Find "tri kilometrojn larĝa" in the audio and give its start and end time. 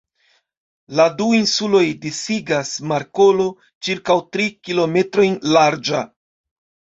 4.37-6.03